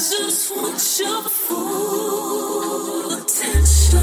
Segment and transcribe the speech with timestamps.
[0.00, 3.98] just want your full attention.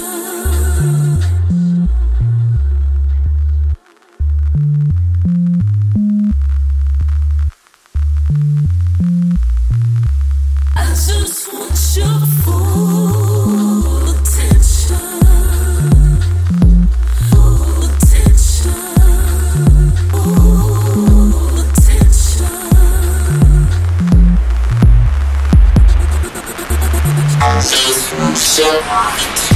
[10.75, 12.36] I just want your
[28.37, 29.46] Want your